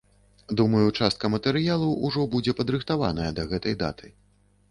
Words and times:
Думаю, 0.59 0.85
частка 1.01 1.29
матэрыялу 1.33 1.89
ўжо 2.09 2.25
будзе 2.35 2.55
падрыхтаваная 2.61 3.27
да 3.41 3.49
гэтай 3.51 3.77
даты. 3.85 4.13